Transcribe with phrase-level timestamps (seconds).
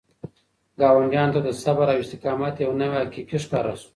[0.79, 3.89] ګاونډیانو ته د صبر او استقامت یو نوی حقیقت ښکاره شو.